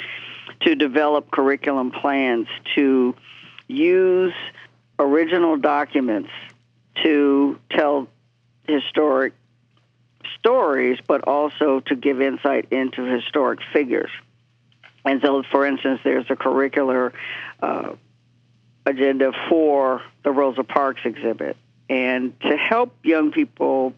to 0.61 0.75
develop 0.75 1.29
curriculum 1.29 1.91
plans 1.91 2.47
to 2.75 3.15
use 3.67 4.33
original 4.97 5.57
documents 5.57 6.29
to 7.03 7.59
tell 7.69 8.07
historic 8.67 9.33
stories, 10.39 10.97
but 11.07 11.27
also 11.27 11.81
to 11.81 11.95
give 11.95 12.19
insight 12.19 12.71
into 12.71 13.03
historic 13.03 13.59
figures. 13.73 14.09
And 15.05 15.21
so, 15.23 15.43
for 15.51 15.65
instance, 15.65 16.01
there's 16.03 16.25
a 16.29 16.35
curricular 16.35 17.11
uh, 17.61 17.93
agenda 18.85 19.31
for 19.49 20.01
the 20.23 20.31
Rosa 20.31 20.63
Parks 20.63 21.01
exhibit. 21.05 21.57
And 21.89 22.39
to 22.41 22.55
help 22.57 22.95
young 23.03 23.31
people 23.31 23.93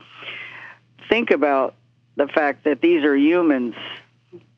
think 1.09 1.31
about 1.31 1.75
the 2.15 2.27
fact 2.27 2.63
that 2.63 2.81
these 2.81 3.03
are 3.03 3.15
humans 3.15 3.75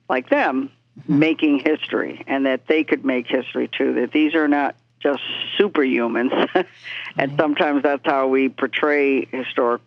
like 0.10 0.30
them 0.30 0.72
mm-hmm. 1.00 1.20
making 1.20 1.60
history 1.60 2.24
and 2.28 2.46
that 2.46 2.68
they 2.68 2.84
could 2.84 3.06
make 3.06 3.28
history 3.28 3.70
too, 3.72 3.96
that 3.96 4.12
these 4.12 4.36
are 4.36 4.48
not 4.48 4.76
just 5.02 5.22
superhumans. 5.60 6.66
and 7.18 7.38
sometimes 7.38 7.84
that's 7.84 8.06
how 8.06 8.28
we 8.28 8.50
portray 8.50 9.26
historic 9.26 9.82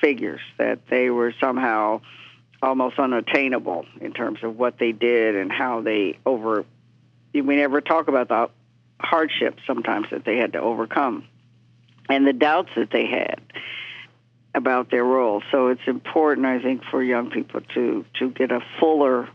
figures, 0.00 0.40
that 0.58 0.86
they 0.88 1.10
were 1.10 1.34
somehow 1.40 2.00
almost 2.62 2.98
unattainable 2.98 3.84
in 4.00 4.12
terms 4.12 4.38
of 4.42 4.56
what 4.56 4.78
they 4.78 4.92
did 4.92 5.36
and 5.36 5.50
how 5.50 5.80
they 5.80 6.18
over. 6.24 6.64
We 7.34 7.42
never 7.56 7.80
talk 7.80 8.08
about 8.08 8.28
the 8.28 8.50
hardships 9.02 9.62
sometimes 9.66 10.06
that 10.10 10.24
they 10.24 10.36
had 10.36 10.52
to 10.54 10.60
overcome 10.60 11.24
and 12.08 12.26
the 12.26 12.32
doubts 12.32 12.70
that 12.76 12.90
they 12.90 13.06
had 13.06 13.40
about 14.54 14.90
their 14.90 15.04
role. 15.04 15.42
So 15.50 15.68
it's 15.68 15.86
important, 15.86 16.46
I 16.46 16.60
think, 16.60 16.82
for 16.90 17.02
young 17.02 17.30
people 17.30 17.60
to 17.74 18.04
to 18.18 18.30
get 18.30 18.50
a 18.50 18.60
fuller 18.78 19.28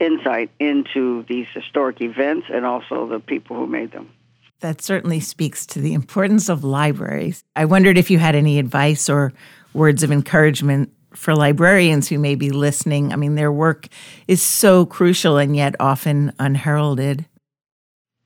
insight 0.00 0.50
into 0.58 1.24
these 1.28 1.46
historic 1.52 2.00
events 2.00 2.46
and 2.52 2.64
also 2.64 3.06
the 3.06 3.20
people 3.20 3.56
who 3.56 3.66
made 3.66 3.92
them. 3.92 4.10
That 4.60 4.82
certainly 4.82 5.20
speaks 5.20 5.66
to 5.66 5.80
the 5.80 5.94
importance 5.94 6.48
of 6.48 6.64
libraries. 6.64 7.44
I 7.54 7.66
wondered 7.66 7.96
if 7.96 8.10
you 8.10 8.18
had 8.18 8.34
any 8.34 8.58
advice 8.58 9.08
or 9.08 9.32
words 9.72 10.02
of 10.02 10.10
encouragement 10.10 10.92
for 11.14 11.34
librarians 11.34 12.08
who 12.08 12.18
may 12.18 12.34
be 12.34 12.50
listening. 12.50 13.12
I 13.12 13.16
mean, 13.16 13.34
their 13.34 13.52
work 13.52 13.88
is 14.28 14.42
so 14.42 14.86
crucial 14.86 15.38
and 15.38 15.56
yet 15.56 15.74
often 15.80 16.32
unheralded. 16.38 17.26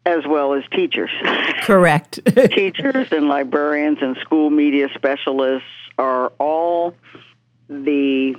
As 0.06 0.26
well 0.26 0.52
as 0.52 0.64
teachers. 0.70 1.10
Correct. 1.62 2.20
teachers 2.50 3.08
and 3.10 3.28
librarians 3.28 3.98
and 4.02 4.16
school 4.18 4.50
media 4.50 4.88
specialists 4.94 5.66
are 5.96 6.28
all 6.38 6.94
the 7.68 8.36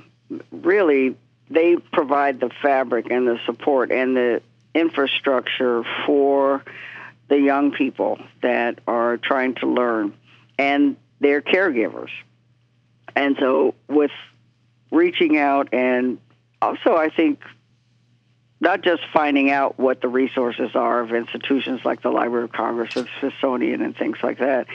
really 0.52 1.16
they 1.50 1.78
provide 1.78 2.40
the 2.40 2.50
fabric 2.62 3.12
and 3.12 3.28
the 3.28 3.40
support 3.46 3.92
and 3.92 4.16
the 4.16 4.42
infrastructure 4.74 5.84
for 6.06 6.64
the 7.28 7.40
young 7.40 7.72
people 7.72 8.20
that 8.42 8.80
are 8.88 9.18
trying 9.18 9.56
to 9.56 9.68
learn 9.68 10.14
and 10.58 10.96
their 11.20 11.42
caregivers. 11.42 12.10
And 13.16 13.36
so, 13.40 13.76
with 13.88 14.12
reaching 14.92 15.38
out 15.38 15.70
and 15.74 16.20
also, 16.62 16.96
I 16.96 17.10
think 17.10 17.40
not 18.66 18.82
just 18.82 19.04
finding 19.14 19.52
out 19.52 19.80
what 19.80 20.02
the 20.02 20.08
resources 20.08 20.72
are 20.74 21.00
of 21.02 21.14
institutions 21.14 21.82
like 21.86 22.02
the 22.02 22.10
Library 22.10 22.46
of 22.46 22.52
Congress, 22.52 22.96
the 22.96 23.08
Smithsonian, 23.20 23.84
and 23.84 23.96
things 23.96 24.18
like 24.24 24.40
that, 24.40 24.66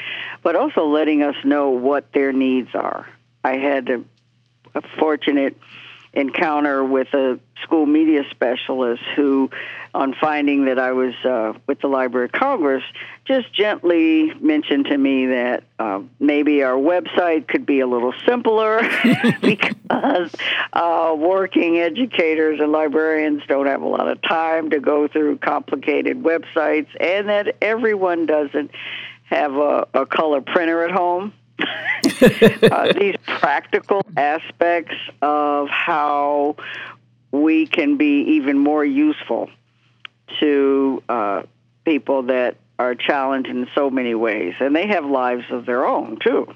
but 0.44 0.54
also 0.54 0.87
letting 0.87 1.25
us 1.25 1.35
know 1.44 1.70
what 1.70 2.12
their 2.12 2.32
needs 2.32 2.68
are. 2.73 3.09
I 3.42 3.56
had 3.56 3.90
a, 3.90 4.04
a 4.76 4.82
fortunate 4.97 5.59
encounter 6.12 6.85
with 6.85 7.09
a 7.14 7.38
school 7.62 7.87
media 7.87 8.25
specialist 8.31 9.02
who, 9.14 9.50
on 9.95 10.14
finding 10.21 10.64
that 10.64 10.79
I 10.79 10.93
was 10.93 11.14
uh, 11.25 11.52
with 11.67 11.81
the 11.81 11.87
Library 11.87 12.26
of 12.26 12.33
Congress, 12.33 12.83
just 13.26 13.52
gently 13.52 14.33
mentioned 14.40 14.87
to 14.87 14.99
me 14.99 15.26
that 15.26 15.64
uh, 15.79 16.00
maybe 16.19 16.62
our 16.62 16.75
website 16.75 17.47
could 17.47 17.64
be 17.64 17.81
a 17.81 17.87
little 17.87 18.14
simpler 18.26 18.81
because 19.40 20.35
uh, 20.73 21.14
working 21.17 21.79
educators 21.79 22.61
and 22.61 22.73
librarians 22.73 23.43
don't 23.47 23.67
have 23.67 23.83
a 23.83 23.88
lot 23.88 24.09
of 24.09 24.21
time 24.23 24.71
to 24.71 24.81
go 24.81 25.07
through 25.07 25.38
complicated 25.38 26.23
websites, 26.23 26.88
and 26.99 27.29
that 27.29 27.57
everyone 27.62 28.26
doesn't 28.26 28.71
have 29.25 29.55
a, 29.55 29.87
a 29.95 30.07
color 30.07 30.40
printer 30.40 30.85
at 30.85 30.90
home. 30.90 31.33
uh, 32.73 32.93
these 32.93 33.17
practical 33.26 34.02
aspects 34.17 34.95
of 35.23 35.69
how 35.69 36.57
we 37.31 37.67
can 37.67 37.97
be 37.97 38.23
even 38.23 38.59
more 38.59 38.85
useful 38.85 39.50
to 40.40 41.02
uh, 41.09 41.43
people 41.85 42.23
that 42.25 42.57
are 42.79 42.95
challenged 42.95 43.49
in 43.49 43.69
so 43.75 43.90
many 43.90 44.14
ways, 44.14 44.55
and 44.61 44.75
they 44.75 44.87
have 44.87 45.05
lives 45.05 45.45
of 45.50 45.67
their 45.67 45.87
own 45.87 46.19
too. 46.23 46.52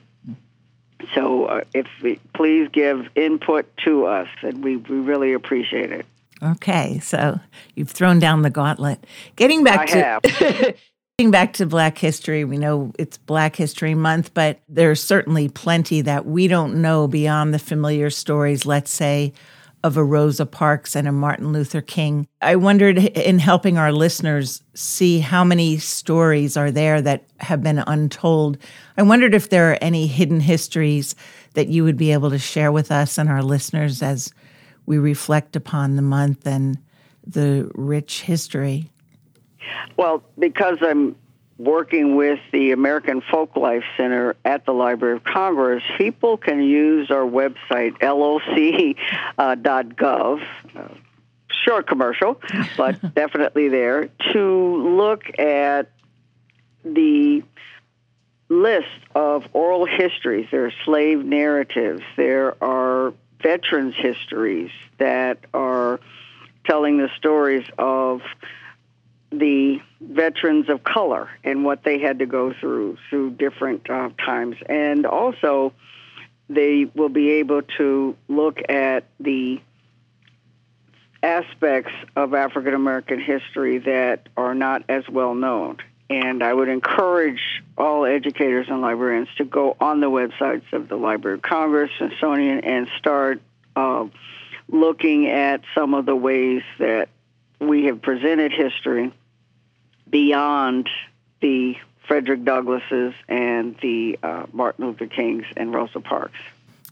So, 1.15 1.45
uh, 1.45 1.61
if 1.75 1.87
we, 2.03 2.19
please 2.35 2.69
give 2.73 3.09
input 3.15 3.67
to 3.85 4.07
us, 4.07 4.29
and 4.43 4.65
we, 4.65 4.77
we 4.77 4.97
really 4.97 5.35
appreciate 5.35 5.93
it. 5.93 6.07
Okay, 6.43 6.99
so 7.01 7.41
you've 7.75 7.91
thrown 7.91 8.19
down 8.19 8.43
the 8.43 8.51
gauntlet. 8.51 9.05
Getting 9.37 9.65
back 9.65 9.95
I 9.95 10.21
to 10.21 10.75
Getting 11.17 11.31
back 11.31 11.53
to 11.55 11.67
Black 11.67 11.97
history, 11.97 12.45
we 12.45 12.59
know 12.59 12.93
it's 12.99 13.19
Black 13.19 13.55
History 13.55 13.95
Month, 13.95 14.35
but 14.35 14.59
there's 14.69 15.01
certainly 15.01 15.49
plenty 15.49 16.01
that 16.01 16.27
we 16.27 16.49
don't 16.49 16.83
know 16.83 17.07
beyond 17.07 17.55
the 17.55 17.61
familiar 17.61 18.11
stories, 18.11 18.67
let's 18.67 18.91
say, 18.91 19.33
of 19.85 19.97
a 19.97 20.03
Rosa 20.03 20.45
Parks 20.45 20.97
and 20.97 21.07
a 21.07 21.13
Martin 21.13 21.53
Luther 21.53 21.81
King. 21.81 22.27
I 22.41 22.57
wondered 22.57 22.99
in 22.99 23.39
helping 23.39 23.79
our 23.79 23.93
listeners 23.93 24.65
see 24.75 25.21
how 25.21 25.45
many 25.45 25.79
stories 25.79 26.57
are 26.57 26.73
there 26.73 27.01
that 27.03 27.23
have 27.37 27.63
been 27.63 27.85
untold. 27.87 28.59
I 28.97 29.03
wondered 29.03 29.35
if 29.35 29.51
there 29.51 29.71
are 29.71 29.79
any 29.81 30.09
hidden 30.09 30.41
histories 30.41 31.15
that 31.53 31.69
you 31.69 31.85
would 31.85 31.97
be 31.97 32.11
able 32.11 32.31
to 32.31 32.41
share 32.41 32.73
with 32.73 32.91
us 32.91 33.19
and 33.19 33.29
our 33.29 33.45
listeners 33.45 34.03
as 34.03 34.33
we 34.85 34.99
reflect 34.99 35.55
upon 35.55 35.95
the 35.95 36.03
month 36.03 36.45
and 36.45 36.77
the 37.25 37.71
rich 37.77 38.23
history. 38.23 38.91
Well, 39.97 40.23
because 40.39 40.79
I'm 40.81 41.17
working 41.59 42.17
with 42.17 42.41
the 42.53 42.73
American 42.73 43.21
Folklife 43.23 43.85
Center 43.97 44.35
at 44.45 44.67
the 44.67 44.73
Library 44.73 45.17
of 45.17 45.25
Congress, 45.25 45.83
people 45.99 46.37
can 46.37 46.63
use 46.63 47.11
our 47.11 47.25
website, 47.25 48.01
loc.gov. 49.39 50.43
Uh, 50.77 50.89
short 51.65 51.87
commercial, 51.87 52.41
but 52.77 53.15
definitely 53.15 53.69
there, 53.69 54.09
to 54.33 54.97
look 54.97 55.39
at 55.39 55.91
the 56.85 57.43
list 58.49 58.89
of 59.15 59.47
oral 59.53 59.87
histories. 59.87 60.47
There 60.51 60.67
are 60.67 60.73
slave 60.85 61.25
narratives. 61.25 62.03
There 62.17 62.63
are 62.63 63.15
veterans' 63.41 63.95
histories 63.97 64.71
that 64.99 65.39
are 65.53 66.01
telling 66.67 66.99
the 66.99 67.11
stories 67.17 67.65
of 67.79 68.21
the 69.39 69.81
veterans 70.01 70.69
of 70.69 70.85
color 70.85 71.29
and 71.43 71.65
what 71.65 71.85
they 71.85 71.99
had 71.99 72.19
to 72.21 72.27
go 72.27 72.53
through 72.53 72.99
through 73.09 73.31
different 73.33 73.89
uh, 73.89 74.11
times. 74.25 74.57
And 74.67 75.07
also, 75.07 75.73
they 76.49 76.87
will 76.95 77.09
be 77.09 77.31
able 77.33 77.63
to 77.79 78.17
look 78.29 78.61
at 78.69 79.05
the 79.21 79.61
aspects 81.23 81.93
of 82.17 82.35
African 82.35 82.75
American 82.75 83.19
history 83.19 83.79
that 83.79 84.29
are 84.37 84.55
not 84.55 84.85
as 84.89 85.09
well 85.09 85.35
known. 85.35 85.79
And 86.11 86.43
I 86.43 86.53
would 86.53 86.69
encourage 86.69 87.63
all 87.79 88.05
educators 88.05 88.67
and 88.69 88.83
librarians 88.83 89.29
to 89.39 89.45
go 89.45 89.75
on 89.81 90.01
the 90.01 90.11
websites 90.11 90.71
of 90.73 90.89
the 90.89 90.97
Library 90.97 91.37
of 91.39 91.43
Congress, 91.43 91.91
Smithsonian, 91.97 92.61
and 92.61 92.89
start 92.99 93.41
uh, 93.75 94.05
looking 94.69 95.29
at 95.29 95.63
some 95.75 95.95
of 95.95 96.05
the 96.05 96.15
ways 96.15 96.63
that 96.79 97.09
we 97.59 97.87
have 97.87 98.03
presented 98.03 98.53
history 98.53 99.13
beyond 100.15 100.89
the 101.41 101.75
Frederick 102.07 102.45
Douglasses 102.45 103.15
and 103.29 103.77
the 103.83 104.17
uh, 104.23 104.47
Martin 104.53 104.87
Luther 104.87 105.09
Kings 105.09 105.45
and 105.57 105.75
Rosa 105.75 105.99
Parks. 105.99 106.39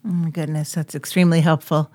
Oh 0.04 0.08
my 0.08 0.30
goodness, 0.30 0.72
that's 0.72 0.96
extremely 0.96 1.40
helpful. 1.40 1.88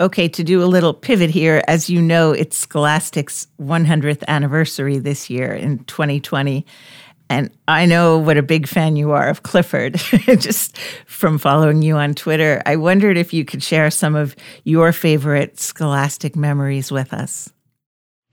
Okay, 0.00 0.28
to 0.28 0.44
do 0.44 0.62
a 0.62 0.66
little 0.66 0.94
pivot 0.94 1.30
here, 1.30 1.64
as 1.66 1.90
you 1.90 2.00
know, 2.00 2.30
it's 2.30 2.56
Scholastic's 2.56 3.48
100th 3.60 4.22
anniversary 4.28 4.98
this 4.98 5.28
year 5.28 5.52
in 5.52 5.82
2020. 5.86 6.64
And 7.28 7.50
I 7.66 7.84
know 7.84 8.16
what 8.16 8.36
a 8.36 8.42
big 8.42 8.68
fan 8.68 8.94
you 8.94 9.10
are 9.10 9.28
of 9.28 9.42
Clifford, 9.42 9.96
just 10.38 10.78
from 11.06 11.38
following 11.38 11.82
you 11.82 11.96
on 11.96 12.14
Twitter. 12.14 12.62
I 12.66 12.76
wondered 12.76 13.16
if 13.16 13.32
you 13.32 13.44
could 13.44 13.64
share 13.64 13.90
some 13.90 14.14
of 14.14 14.36
your 14.62 14.92
favorite 14.92 15.58
Scholastic 15.58 16.36
memories 16.36 16.92
with 16.92 17.12
us. 17.12 17.52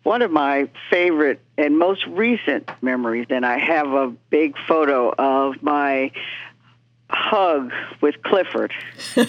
One 0.06 0.22
of 0.22 0.30
my 0.30 0.70
favorite 0.92 1.42
and 1.58 1.80
most 1.80 2.06
recent 2.06 2.70
memories, 2.84 3.26
and 3.32 3.44
I 3.44 3.58
have 3.58 3.88
a 3.88 4.10
big 4.30 4.56
photo 4.68 5.10
of 5.10 5.64
my 5.64 6.12
hug 7.16 7.72
with 8.02 8.22
Clifford. 8.22 8.74
uh, 9.18 9.26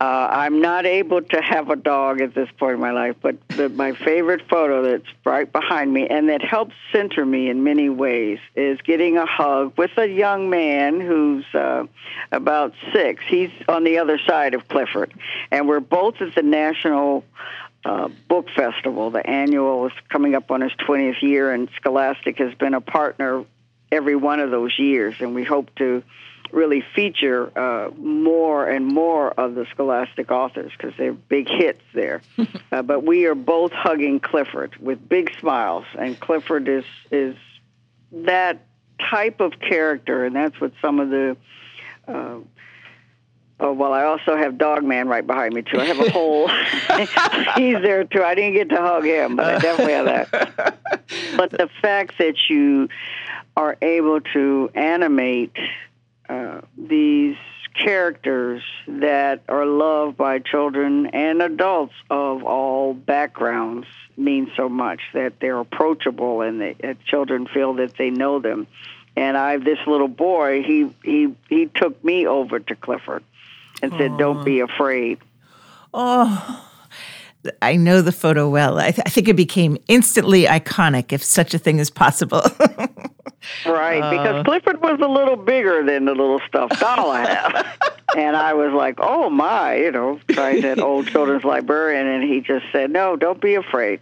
I'm 0.00 0.60
not 0.60 0.84
able 0.86 1.22
to 1.22 1.40
have 1.40 1.70
a 1.70 1.76
dog 1.76 2.20
at 2.20 2.34
this 2.34 2.48
point 2.58 2.74
in 2.74 2.80
my 2.80 2.90
life, 2.90 3.16
but 3.22 3.36
the, 3.48 3.68
my 3.68 3.92
favorite 3.92 4.42
photo 4.50 4.82
that's 4.82 5.08
right 5.24 5.50
behind 5.50 5.92
me 5.92 6.06
and 6.08 6.28
that 6.28 6.42
helps 6.42 6.74
center 6.92 7.24
me 7.24 7.48
in 7.48 7.62
many 7.62 7.88
ways 7.88 8.38
is 8.56 8.78
getting 8.82 9.16
a 9.16 9.26
hug 9.26 9.78
with 9.78 9.92
a 9.96 10.06
young 10.06 10.50
man 10.50 11.00
who's 11.00 11.44
uh, 11.54 11.84
about 12.32 12.74
six. 12.92 13.22
He's 13.26 13.50
on 13.68 13.84
the 13.84 13.98
other 13.98 14.18
side 14.26 14.54
of 14.54 14.68
Clifford, 14.68 15.14
and 15.50 15.68
we're 15.68 15.80
both 15.80 16.20
at 16.20 16.34
the 16.34 16.42
National. 16.42 17.24
Uh, 17.84 18.08
book 18.26 18.48
festival. 18.56 19.10
The 19.10 19.24
annual 19.24 19.86
is 19.86 19.92
coming 20.10 20.34
up 20.34 20.50
on 20.50 20.62
its 20.62 20.74
20th 20.74 21.22
year, 21.22 21.52
and 21.52 21.70
Scholastic 21.76 22.36
has 22.38 22.52
been 22.54 22.74
a 22.74 22.80
partner 22.80 23.44
every 23.90 24.16
one 24.16 24.40
of 24.40 24.50
those 24.50 24.76
years, 24.78 25.14
and 25.20 25.34
we 25.34 25.44
hope 25.44 25.74
to 25.76 26.02
really 26.52 26.82
feature 26.94 27.52
uh, 27.58 27.90
more 27.96 28.68
and 28.68 28.86
more 28.86 29.30
of 29.32 29.54
the 29.54 29.66
scholastic 29.70 30.30
authors 30.30 30.72
because 30.76 30.94
they're 30.98 31.12
big 31.12 31.48
hits 31.48 31.82
there. 31.94 32.22
uh, 32.72 32.82
but 32.82 33.04
we 33.04 33.26
are 33.26 33.34
both 33.34 33.72
hugging 33.72 34.20
Clifford 34.20 34.76
with 34.80 35.08
big 35.08 35.32
smiles, 35.38 35.84
and 35.98 36.18
Clifford 36.18 36.68
is 36.68 36.84
is 37.10 37.36
that 38.12 38.64
type 39.10 39.40
of 39.40 39.58
character, 39.60 40.24
and 40.24 40.34
that's 40.34 40.60
what 40.60 40.72
some 40.80 41.00
of 41.00 41.10
the. 41.10 41.36
Uh, 42.06 42.38
Oh 43.60 43.72
well, 43.72 43.92
I 43.92 44.04
also 44.04 44.36
have 44.36 44.56
Dog 44.56 44.84
Man 44.84 45.08
right 45.08 45.26
behind 45.26 45.52
me 45.52 45.62
too. 45.62 45.80
I 45.80 45.86
have 45.86 45.98
a 45.98 46.10
whole. 46.10 46.48
he's 47.56 47.82
there 47.82 48.04
too. 48.04 48.22
I 48.22 48.34
didn't 48.36 48.52
get 48.52 48.68
to 48.68 48.76
hug 48.76 49.04
him, 49.04 49.34
but 49.34 49.46
I 49.46 49.58
definitely 49.58 49.94
have 49.94 50.06
that. 50.06 50.78
but 51.36 51.50
the 51.50 51.68
fact 51.82 52.18
that 52.18 52.36
you 52.48 52.88
are 53.56 53.76
able 53.82 54.20
to 54.20 54.70
animate 54.74 55.56
these 56.78 57.36
characters 57.74 58.62
that 58.86 59.42
are 59.48 59.66
loved 59.66 60.16
by 60.16 60.38
children 60.38 61.06
and 61.06 61.42
adults 61.42 61.94
of 62.10 62.44
all 62.44 62.94
backgrounds 62.94 63.86
mean 64.16 64.50
so 64.56 64.68
much 64.68 65.00
that 65.14 65.34
they're 65.40 65.60
approachable 65.60 66.40
and 66.40 66.60
that 66.60 66.96
children 67.04 67.46
feel 67.46 67.74
that 67.74 67.96
they 67.96 68.10
know 68.10 68.40
them. 68.40 68.66
And 69.16 69.36
I 69.36 69.52
have 69.52 69.64
this 69.64 69.78
little 69.86 70.08
boy. 70.08 70.62
He 70.62 70.94
he 71.02 71.34
he 71.48 71.66
took 71.66 72.02
me 72.04 72.26
over 72.26 72.58
to 72.58 72.74
Clifford 72.76 73.24
and 73.82 73.92
said, 73.92 74.12
Aww. 74.12 74.18
"Don't 74.18 74.44
be 74.44 74.60
afraid." 74.60 75.18
Oh. 75.92 76.64
I 77.62 77.76
know 77.76 78.02
the 78.02 78.12
photo 78.12 78.48
well. 78.48 78.78
I, 78.78 78.90
th- 78.90 79.02
I 79.06 79.10
think 79.10 79.28
it 79.28 79.36
became 79.36 79.78
instantly 79.86 80.44
iconic, 80.44 81.12
if 81.12 81.22
such 81.22 81.54
a 81.54 81.58
thing 81.58 81.78
is 81.78 81.88
possible. 81.88 82.42
Right, 83.66 84.00
uh, 84.00 84.10
because 84.10 84.44
Clifford 84.44 84.80
was 84.80 84.98
a 85.00 85.08
little 85.08 85.36
bigger 85.36 85.84
than 85.84 86.04
the 86.04 86.12
little 86.12 86.40
stuffed 86.46 86.80
doll 86.80 87.10
I 87.10 87.26
have. 87.26 87.66
and 88.16 88.36
I 88.36 88.54
was 88.54 88.72
like, 88.72 88.96
oh 88.98 89.30
my, 89.30 89.76
you 89.76 89.92
know, 89.92 90.20
trying 90.30 90.62
that 90.62 90.80
old 90.80 91.06
children's 91.12 91.44
librarian, 91.44 92.06
and 92.06 92.22
he 92.22 92.40
just 92.40 92.66
said, 92.72 92.90
no, 92.90 93.16
don't 93.16 93.40
be 93.40 93.54
afraid. 93.54 94.00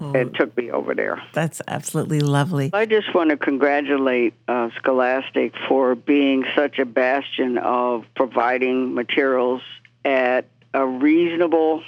Oh, 0.00 0.12
and 0.14 0.34
took 0.34 0.56
me 0.56 0.70
over 0.70 0.96
there. 0.96 1.22
That's 1.32 1.62
absolutely 1.68 2.20
lovely. 2.20 2.70
I 2.72 2.86
just 2.86 3.14
want 3.14 3.30
to 3.30 3.36
congratulate 3.36 4.34
uh, 4.48 4.70
Scholastic 4.78 5.54
for 5.68 5.94
being 5.94 6.44
such 6.56 6.80
a 6.80 6.84
bastion 6.84 7.56
of 7.56 8.04
providing 8.16 8.94
materials 8.94 9.62
at 10.04 10.46
a 10.74 10.84
reasonable 10.84 11.84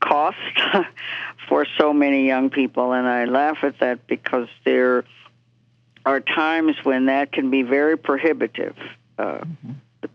cost 0.00 0.38
for 1.48 1.66
so 1.78 1.92
many 1.92 2.26
young 2.26 2.50
people. 2.50 2.92
And 2.92 3.06
I 3.06 3.24
laugh 3.24 3.58
at 3.62 3.80
that 3.80 4.06
because 4.06 4.48
they're 4.64 5.04
are 6.04 6.20
times 6.20 6.76
when 6.82 7.06
that 7.06 7.32
can 7.32 7.50
be 7.50 7.62
very 7.62 7.96
prohibitive 7.96 8.76
uh, 9.18 9.38
mm-hmm. 9.38 9.72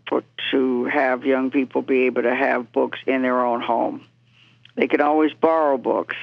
to, 0.08 0.22
to 0.50 0.84
have 0.84 1.24
young 1.24 1.50
people 1.50 1.82
be 1.82 2.06
able 2.06 2.22
to 2.22 2.34
have 2.34 2.72
books 2.72 2.98
in 3.06 3.22
their 3.22 3.44
own 3.44 3.60
home. 3.60 4.06
They 4.76 4.86
can 4.86 5.00
always 5.00 5.32
borrow 5.32 5.76
books, 5.78 6.16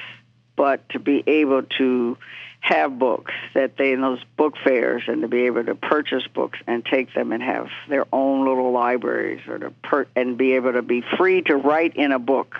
but 0.56 0.88
to 0.90 0.98
be 0.98 1.22
able 1.26 1.62
to 1.78 2.16
have 2.60 2.98
books 2.98 3.32
that 3.54 3.76
they 3.76 3.92
in 3.92 4.00
those 4.00 4.22
book 4.36 4.54
fairs 4.64 5.02
and 5.06 5.22
to 5.22 5.28
be 5.28 5.42
able 5.42 5.64
to 5.64 5.74
purchase 5.74 6.26
books 6.26 6.58
and 6.66 6.84
take 6.84 7.14
them 7.14 7.32
and 7.32 7.42
have 7.42 7.68
their 7.88 8.04
own 8.12 8.46
little 8.46 8.72
libraries 8.72 9.40
or 9.46 9.58
to 9.58 9.70
per- 9.82 10.08
and 10.16 10.36
be 10.36 10.54
able 10.54 10.72
to 10.72 10.82
be 10.82 11.02
free 11.16 11.42
to 11.42 11.56
write 11.56 11.96
in 11.96 12.10
a 12.10 12.18
book 12.18 12.56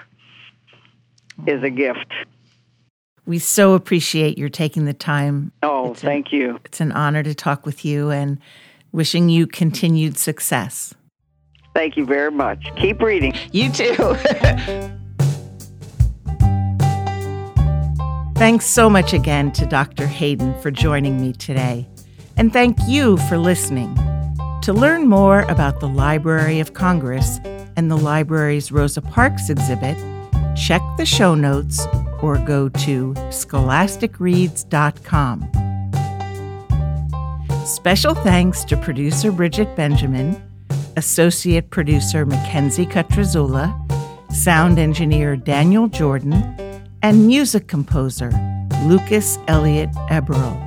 is 1.46 1.62
a 1.62 1.70
gift. 1.70 2.12
We 3.28 3.38
so 3.38 3.74
appreciate 3.74 4.38
your 4.38 4.48
taking 4.48 4.86
the 4.86 4.94
time. 4.94 5.52
Oh, 5.62 5.90
it's 5.90 6.00
thank 6.00 6.32
a, 6.32 6.36
you. 6.36 6.58
It's 6.64 6.80
an 6.80 6.92
honor 6.92 7.22
to 7.22 7.34
talk 7.34 7.66
with 7.66 7.84
you 7.84 8.08
and 8.10 8.38
wishing 8.90 9.28
you 9.28 9.46
continued 9.46 10.16
success. 10.16 10.94
Thank 11.74 11.98
you 11.98 12.06
very 12.06 12.30
much. 12.30 12.74
Keep 12.78 13.02
reading. 13.02 13.34
You 13.52 13.70
too. 13.70 13.94
Thanks 18.36 18.64
so 18.64 18.88
much 18.88 19.12
again 19.12 19.52
to 19.52 19.66
Dr. 19.66 20.06
Hayden 20.06 20.58
for 20.62 20.70
joining 20.70 21.20
me 21.20 21.34
today. 21.34 21.86
And 22.38 22.50
thank 22.50 22.78
you 22.86 23.18
for 23.28 23.36
listening. 23.36 23.94
To 24.62 24.72
learn 24.72 25.06
more 25.06 25.42
about 25.50 25.80
the 25.80 25.88
Library 25.88 26.60
of 26.60 26.72
Congress 26.72 27.40
and 27.76 27.90
the 27.90 27.98
library's 27.98 28.72
Rosa 28.72 29.02
Parks 29.02 29.50
exhibit, 29.50 29.98
check 30.56 30.80
the 30.96 31.04
show 31.04 31.34
notes 31.34 31.86
or 32.22 32.38
go 32.38 32.68
to 32.68 33.12
scholasticreads.com. 33.14 35.50
Special 37.66 38.14
thanks 38.14 38.64
to 38.64 38.76
producer 38.76 39.30
Bridget 39.30 39.76
Benjamin, 39.76 40.42
associate 40.96 41.70
producer 41.70 42.24
Mackenzie 42.24 42.86
Cutruzzula, 42.86 43.74
sound 44.32 44.78
engineer 44.78 45.36
Daniel 45.36 45.88
Jordan, 45.88 46.54
and 47.02 47.26
music 47.26 47.68
composer 47.68 48.30
Lucas 48.84 49.38
Elliot 49.48 49.90
Eberl. 50.08 50.64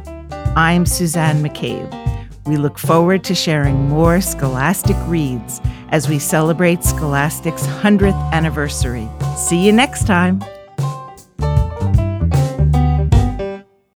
I'm 0.56 0.86
Suzanne 0.86 1.44
McCabe. 1.44 1.98
We 2.46 2.58
look 2.58 2.78
forward 2.78 3.24
to 3.26 3.36
sharing 3.36 3.88
more 3.88 4.20
Scholastic 4.20 4.98
Reads 5.08 5.62
as 5.90 6.10
we 6.10 6.20
celebrate 6.20 6.84
Scholastic's 6.84 7.66
100th 7.68 8.32
anniversary. 8.32 9.08
See 9.36 9.66
you 9.66 9.72
next 9.72 10.08
time. 10.08 10.42